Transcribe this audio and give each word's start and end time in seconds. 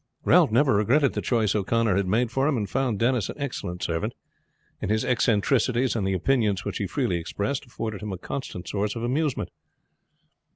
Ralph 0.25 0.49
never 0.49 0.73
regretted 0.73 1.13
the 1.13 1.21
choice 1.21 1.53
O'Connor 1.53 1.95
had 1.95 2.07
made 2.07 2.31
for 2.31 2.47
him, 2.47 2.57
and 2.57 2.67
found 2.67 2.97
Denis 2.97 3.29
an 3.29 3.35
excellent 3.37 3.83
servant; 3.83 4.15
and 4.81 4.89
his 4.89 5.05
eccentricities 5.05 5.95
and 5.95 6.07
the 6.07 6.13
opinions 6.15 6.65
which 6.65 6.79
he 6.79 6.87
freely 6.87 7.17
expressed 7.17 7.67
afforded 7.67 8.01
him 8.01 8.11
a 8.11 8.17
constant 8.17 8.67
source 8.67 8.95
of 8.95 9.03
amusement. 9.03 9.51